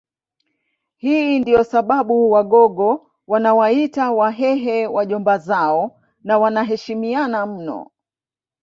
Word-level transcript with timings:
Hii 0.97 1.39
ndiyo 1.39 1.63
sababu 1.63 2.31
Wagogo 2.31 3.11
wanawaita 3.27 4.11
Wahehe 4.11 4.87
Wajomba 4.87 5.37
zao 5.37 6.01
na 6.23 6.39
wanaheshimiana 6.39 7.45
mno 7.45 7.91